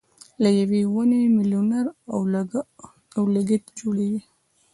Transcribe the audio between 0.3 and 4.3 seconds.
له یوې ونې مېلیونه اورلګیت جوړېږي.